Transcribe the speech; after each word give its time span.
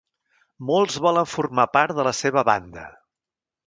Molts 0.69 0.97
volen 1.07 1.29
formar 1.35 1.69
part 1.79 1.97
de 2.01 2.09
la 2.11 2.17
seva 2.25 2.49
banda. 2.53 2.91